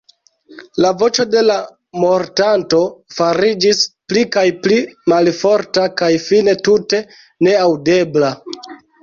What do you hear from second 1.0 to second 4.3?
voĉo de la mortanto fariĝis pli